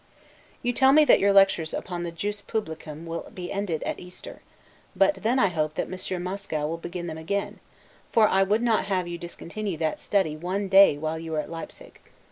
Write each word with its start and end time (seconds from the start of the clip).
You 0.63 0.73
tell 0.73 0.93
me 0.93 1.05
that 1.05 1.19
your 1.19 1.31
lectures 1.31 1.75
upon 1.75 2.01
the 2.01 2.11
'Jus 2.11 2.41
Publicum' 2.41 3.05
will 3.05 3.29
be 3.31 3.51
ended 3.51 3.83
at 3.83 3.99
Easter; 3.99 4.41
but 4.95 5.13
then 5.21 5.37
I 5.37 5.49
hope 5.49 5.75
that 5.75 5.87
Monsieur 5.87 6.17
Mascow 6.17 6.67
will 6.67 6.77
begin 6.77 7.05
them 7.05 7.19
again; 7.19 7.59
for 8.11 8.27
I 8.27 8.41
would 8.41 8.63
not 8.63 8.85
have 8.85 9.07
you 9.07 9.19
discontinue 9.19 9.77
that 9.77 9.99
study 9.99 10.35
one 10.35 10.69
day 10.69 10.97
while 10.97 11.19
you 11.19 11.35
are 11.35 11.39
at 11.39 11.51
Leipsig. 11.51 11.99